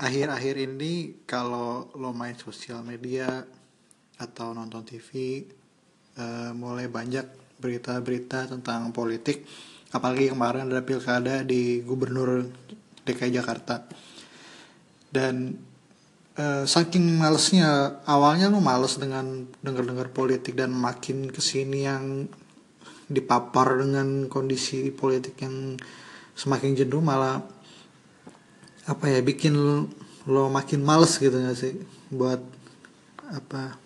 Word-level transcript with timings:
akhir-akhir 0.00 0.56
ini 0.56 1.22
kalau 1.28 1.92
lo 2.00 2.16
main 2.16 2.32
sosial 2.40 2.80
media 2.80 3.44
atau 4.16 4.56
nonton 4.56 4.80
TV 4.80 5.44
uh, 6.16 6.56
mulai 6.56 6.88
banyak 6.88 7.56
berita-berita 7.60 8.48
tentang 8.48 8.88
politik. 8.96 9.44
Apalagi 9.92 10.32
kemarin 10.32 10.72
ada 10.72 10.80
pilkada 10.80 11.44
di 11.44 11.84
gubernur 11.84 12.48
DKI 13.04 13.36
Jakarta. 13.36 13.84
Dan 15.12 15.52
uh, 16.40 16.64
saking 16.64 17.20
malesnya 17.20 18.00
awalnya 18.08 18.48
lo 18.48 18.64
males 18.64 18.96
dengan 18.96 19.44
dengar-dengar 19.60 20.08
politik 20.16 20.56
dan 20.56 20.72
makin 20.72 21.28
ke 21.28 21.44
sini 21.44 21.84
yang 21.84 22.24
dipapar 23.10 23.84
dengan 23.84 24.30
kondisi 24.30 24.88
politik 24.94 25.42
yang 25.42 25.76
semakin 26.32 26.78
jenuh 26.78 27.02
malah 27.02 27.59
apa 28.90 29.06
ya 29.06 29.22
bikin 29.22 29.54
lo, 30.26 30.42
makin 30.50 30.82
males 30.82 31.14
gitu 31.22 31.30
gak 31.30 31.54
sih 31.54 31.78
buat 32.10 32.42
apa 33.30 33.78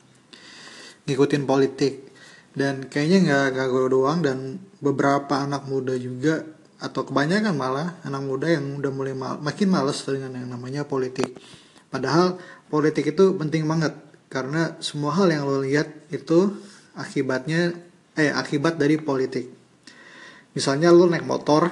ngikutin 1.04 1.44
politik. 1.44 2.08
Dan 2.54 2.86
kayaknya 2.86 3.18
nggak 3.26 3.46
nggak 3.58 3.68
gue 3.68 3.84
doang 3.90 4.18
dan 4.22 4.62
beberapa 4.78 5.42
anak 5.42 5.66
muda 5.66 5.92
juga 5.98 6.46
atau 6.78 7.02
kebanyakan 7.02 7.54
malah 7.56 7.98
anak 8.06 8.22
muda 8.22 8.46
yang 8.46 8.78
udah 8.78 8.92
mulai 8.94 9.14
mal, 9.16 9.42
makin 9.42 9.68
males 9.74 10.00
dengan 10.06 10.38
yang 10.38 10.48
namanya 10.54 10.86
politik. 10.86 11.34
Padahal 11.90 12.38
politik 12.70 13.10
itu 13.10 13.34
penting 13.34 13.66
banget 13.66 13.94
karena 14.30 14.78
semua 14.78 15.14
hal 15.18 15.30
yang 15.30 15.46
lo 15.46 15.62
lihat 15.66 15.86
itu 16.14 16.54
akibatnya 16.94 17.74
eh 18.14 18.30
akibat 18.30 18.78
dari 18.78 19.02
politik. 19.02 19.50
Misalnya 20.54 20.94
lo 20.94 21.10
naik 21.10 21.26
motor 21.26 21.66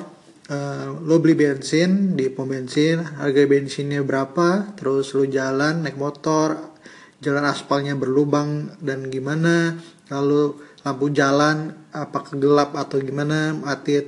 uh, 0.51 0.82
lo 1.03 1.19
beli 1.19 1.35
bensin 1.35 2.15
di 2.15 2.31
pom 2.31 2.47
bensin 2.47 3.03
harga 3.19 3.43
bensinnya 3.51 4.07
berapa 4.07 4.79
terus 4.79 5.11
lo 5.19 5.27
jalan 5.27 5.83
naik 5.83 5.99
motor 5.99 6.73
jalan 7.19 7.43
aspalnya 7.47 7.99
berlubang 7.99 8.79
dan 8.79 9.11
gimana 9.11 9.79
lalu 10.11 10.59
lampu 10.87 11.11
jalan 11.11 11.75
apa 11.91 12.23
gelap 12.35 12.75
atau 12.79 13.03
gimana 13.03 13.55
mati 13.55 13.99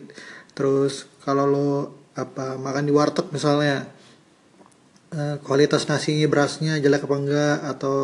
terus 0.54 1.06
kalau 1.22 1.46
lo 1.46 1.70
apa 2.14 2.54
makan 2.58 2.86
di 2.86 2.92
warteg 2.94 3.26
misalnya 3.34 3.90
uh, 5.14 5.36
kualitas 5.42 5.86
nasinya 5.90 6.26
berasnya 6.30 6.78
jelek 6.78 7.06
apa 7.06 7.16
enggak 7.18 7.58
atau 7.74 7.98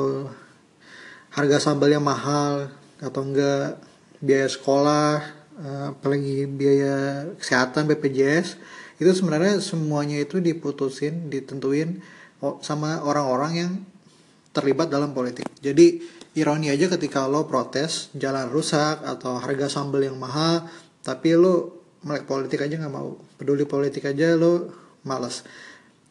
harga 1.31 1.59
sambalnya 1.63 2.03
mahal 2.03 2.75
atau 2.99 3.23
enggak 3.23 3.79
biaya 4.19 4.51
sekolah 4.51 5.15
uh, 5.63 5.85
apalagi 5.95 6.47
biaya 6.51 7.27
kesehatan 7.39 7.87
BPJS 7.87 8.80
itu 9.01 9.11
sebenarnya 9.17 9.65
semuanya 9.65 10.21
itu 10.21 10.45
diputusin 10.45 11.33
ditentuin 11.33 12.05
sama 12.61 13.01
orang-orang 13.01 13.53
yang 13.57 13.73
terlibat 14.53 14.93
dalam 14.93 15.17
politik. 15.17 15.49
Jadi 15.65 16.05
ironi 16.37 16.69
aja 16.69 16.87
ketika 16.93 17.25
lo 17.25 17.49
protes 17.49 18.13
jalan 18.13 18.53
rusak 18.53 19.01
atau 19.03 19.41
harga 19.41 19.73
sambal 19.73 20.05
yang 20.05 20.21
mahal 20.21 20.69
tapi 21.01 21.33
lo 21.33 21.81
melek 22.05 22.29
politik 22.29 22.61
aja 22.61 22.77
nggak 22.77 22.93
mau. 22.93 23.17
Peduli 23.41 23.65
politik 23.65 24.05
aja 24.05 24.37
lo 24.37 24.69
males. 25.09 25.49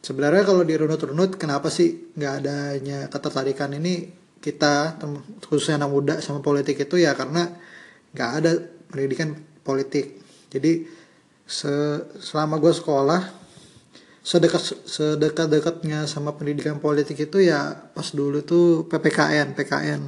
Sebenarnya 0.00 0.42
kalau 0.42 0.66
dirunut-runut 0.66 1.36
kenapa 1.38 1.70
sih 1.70 2.10
nggak 2.16 2.34
adanya 2.42 2.98
ketertarikan 3.06 3.70
ini 3.76 4.08
kita 4.40 4.96
khususnya 5.46 5.84
anak 5.84 5.90
muda 5.92 6.14
sama 6.18 6.42
politik 6.42 6.80
itu? 6.80 6.98
Ya 6.98 7.14
karena 7.14 7.54
nggak 8.16 8.30
ada 8.42 8.50
pendidikan 8.90 9.36
politik. 9.62 10.18
Jadi 10.50 10.99
se 11.50 12.06
selama 12.22 12.62
gue 12.62 12.70
sekolah 12.70 13.26
sedekat 14.22 14.86
sedekat 14.86 15.50
dekatnya 15.50 16.06
sama 16.06 16.38
pendidikan 16.38 16.78
politik 16.78 17.18
itu 17.18 17.42
ya 17.42 17.74
pas 17.90 18.06
dulu 18.14 18.46
tuh 18.46 18.86
ppkn 18.86 19.58
pkn 19.58 20.02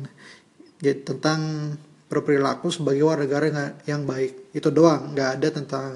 jadi 0.82 0.98
tentang 1.06 1.40
berperilaku 2.10 2.68
sebagai 2.68 3.08
warga 3.08 3.24
negara 3.24 3.78
yang 3.88 4.04
baik. 4.04 4.52
Itu 4.52 4.74
doang 4.74 5.16
nggak 5.16 5.30
ada 5.40 5.48
tentang 5.48 5.90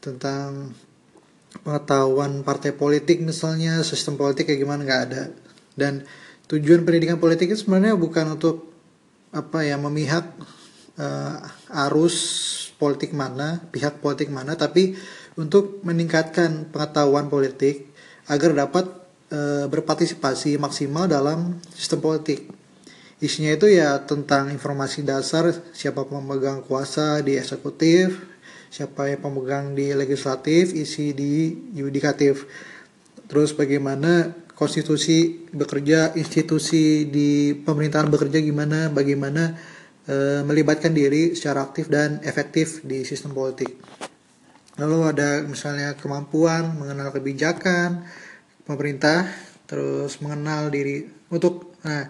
tentang 0.00 0.72
pengetahuan 1.66 2.46
partai 2.46 2.72
politik 2.72 3.20
misalnya 3.20 3.82
sistem 3.82 4.14
politik 4.14 4.48
kayak 4.48 4.62
gimana 4.64 4.86
nggak 4.86 5.02
ada. 5.10 5.22
Dan 5.74 6.06
tujuan 6.48 6.86
pendidikan 6.86 7.20
politik 7.20 7.50
itu 7.50 7.66
sebenarnya 7.66 7.98
bukan 7.98 8.38
untuk 8.38 8.70
apa 9.34 9.66
ya 9.66 9.76
memihak 9.76 10.24
uh, 10.96 11.36
arus 11.90 12.16
politik 12.78 13.10
mana 13.10 13.58
pihak 13.74 13.98
politik 13.98 14.30
mana 14.30 14.54
tapi 14.54 14.94
untuk 15.34 15.82
meningkatkan 15.82 16.70
pengetahuan 16.70 17.26
politik 17.26 17.90
agar 18.30 18.54
dapat 18.54 18.86
e, 19.28 19.66
berpartisipasi 19.66 20.56
maksimal 20.56 21.10
dalam 21.10 21.58
sistem 21.74 21.98
politik. 22.00 22.46
Isinya 23.18 23.50
itu 23.50 23.66
ya 23.66 23.98
tentang 24.06 24.54
informasi 24.54 25.02
dasar 25.02 25.50
siapa 25.74 26.06
pemegang 26.06 26.62
kuasa 26.62 27.18
di 27.18 27.34
eksekutif, 27.34 28.14
siapa 28.70 29.10
yang 29.10 29.18
pemegang 29.18 29.74
di 29.74 29.90
legislatif, 29.90 30.70
isi 30.70 31.10
di 31.18 31.50
yudikatif. 31.74 32.46
Terus 33.26 33.58
bagaimana 33.58 34.30
konstitusi 34.54 35.50
bekerja, 35.50 36.14
institusi 36.14 37.10
di 37.10 37.58
pemerintahan 37.58 38.06
bekerja 38.06 38.38
gimana, 38.38 38.86
bagaimana 38.90 39.58
e, 40.08 40.42
melibatkan 40.42 40.96
diri 40.96 41.36
secara 41.36 41.68
aktif 41.68 41.92
dan 41.92 42.24
efektif 42.24 42.80
di 42.82 43.04
sistem 43.04 43.36
politik. 43.36 43.76
Lalu 44.80 44.98
ada 45.12 45.44
misalnya 45.44 45.92
kemampuan 45.94 46.74
mengenal 46.80 47.12
kebijakan 47.12 48.08
pemerintah 48.64 49.28
terus 49.68 50.24
mengenal 50.24 50.72
diri 50.72 51.04
untuk 51.28 51.76
nah 51.84 52.08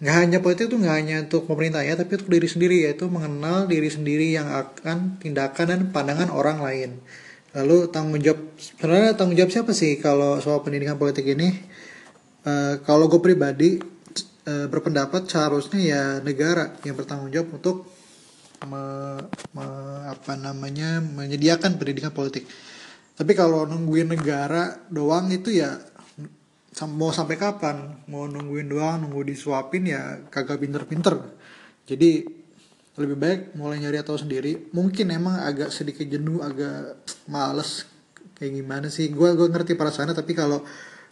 nggak 0.00 0.16
hanya 0.16 0.38
politik 0.40 0.72
itu 0.72 0.76
nggak 0.80 0.96
hanya 0.96 1.16
untuk 1.28 1.44
pemerintah 1.44 1.84
ya 1.84 1.92
tapi 1.96 2.16
untuk 2.16 2.32
diri 2.32 2.48
sendiri 2.48 2.76
yaitu 2.88 3.04
mengenal 3.08 3.68
diri 3.68 3.88
sendiri 3.88 4.32
yang 4.32 4.48
akan 4.48 5.20
tindakan 5.20 5.66
dan 5.68 5.80
pandangan 5.92 6.28
orang 6.32 6.60
lain. 6.60 6.90
Lalu 7.52 7.90
tanggung 7.90 8.22
jawab 8.22 8.40
sebenarnya 8.56 9.12
tanggung 9.18 9.36
jawab 9.36 9.52
siapa 9.52 9.72
sih 9.74 9.98
kalau 9.98 10.38
soal 10.40 10.64
pendidikan 10.64 10.96
politik 10.96 11.26
ini? 11.28 11.52
Uh, 12.40 12.80
kalau 12.88 13.12
gue 13.12 13.20
pribadi 13.20 13.76
uh, 14.46 14.66
berpendapat 14.70 15.28
seharusnya 15.28 15.80
ya 15.80 16.02
negara 16.20 16.76
yang 16.86 16.96
bertanggung 16.96 17.32
jawab 17.32 17.60
untuk 17.60 17.76
me, 18.64 18.82
me, 19.56 19.66
apa 20.08 20.36
namanya 20.36 21.00
menyediakan 21.00 21.80
pendidikan 21.80 22.12
politik. 22.12 22.44
Tapi 23.16 23.32
kalau 23.36 23.68
nungguin 23.68 24.16
negara 24.16 24.80
doang 24.88 25.28
itu 25.28 25.52
ya 25.52 25.76
mau 26.88 27.12
sampai 27.12 27.36
kapan? 27.36 28.06
Mau 28.08 28.24
nungguin 28.24 28.68
doang, 28.68 29.04
nunggu 29.04 29.28
disuapin 29.28 29.92
ya 29.92 30.24
kagak 30.32 30.60
pinter-pinter. 30.60 31.20
Jadi 31.84 32.24
lebih 32.96 33.16
baik 33.16 33.40
mulai 33.56 33.80
nyari 33.80 34.00
atau 34.00 34.16
sendiri. 34.16 34.72
Mungkin 34.72 35.12
emang 35.12 35.40
agak 35.40 35.72
sedikit 35.72 36.04
jenuh, 36.08 36.40
agak 36.40 37.04
males 37.28 37.84
kayak 38.40 38.52
gimana 38.56 38.88
sih? 38.88 39.12
Gue 39.12 39.36
gue 39.36 39.46
ngerti 39.52 39.76
sana 39.92 40.16
tapi 40.16 40.32
kalau 40.32 40.64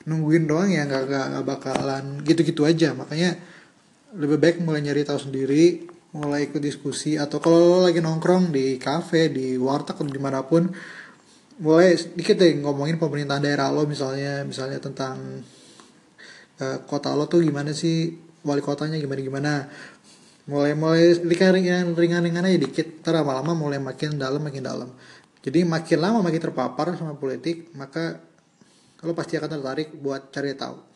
nungguin 0.08 0.48
doang 0.48 0.72
ya 0.72 0.88
nggak 0.88 1.04
nggak 1.04 1.44
bakalan 1.44 2.24
gitu-gitu 2.24 2.64
aja. 2.64 2.96
Makanya 2.96 3.36
lebih 4.16 4.40
baik 4.40 4.56
mulai 4.64 4.80
nyari 4.80 5.04
tahu 5.04 5.20
sendiri 5.20 5.84
mulai 6.16 6.48
ikut 6.48 6.64
diskusi 6.64 7.20
atau 7.20 7.36
kalau 7.36 7.58
lo 7.60 7.78
lagi 7.84 8.00
nongkrong 8.00 8.48
di 8.48 8.80
kafe 8.80 9.28
di 9.28 9.60
warteg 9.60 10.00
atau 10.00 10.08
di 10.08 10.16
mana 10.16 10.40
pun 10.40 10.64
mulai 11.60 11.92
sedikit 12.00 12.40
deh 12.40 12.64
ngomongin 12.64 12.96
pemerintahan 12.96 13.44
daerah 13.44 13.68
lo 13.68 13.84
misalnya 13.84 14.40
misalnya 14.48 14.80
tentang 14.80 15.44
uh, 16.64 16.78
kota 16.88 17.12
lo 17.12 17.28
tuh 17.28 17.44
gimana 17.44 17.76
sih 17.76 18.14
wali 18.40 18.64
kotanya 18.64 18.96
gimana 18.96 19.20
gimana 19.20 19.52
mulai 20.48 20.72
mulai 20.72 21.12
ringan 21.12 21.92
ringan 21.92 22.24
ringan 22.24 22.46
aja 22.48 22.56
dikit 22.56 23.04
ntar 23.04 23.20
lama-lama 23.20 23.52
mulai 23.52 23.76
makin 23.76 24.16
dalam 24.16 24.40
makin 24.40 24.64
dalam 24.64 24.88
jadi 25.44 25.62
makin 25.62 25.98
lama 26.00 26.18
makin 26.24 26.42
terpapar 26.42 26.94
sama 26.98 27.14
politik 27.14 27.70
maka 27.76 28.22
lo 29.04 29.14
pasti 29.14 29.38
akan 29.38 29.58
tertarik 29.58 29.94
buat 29.94 30.34
cari 30.34 30.58
tahu 30.58 30.87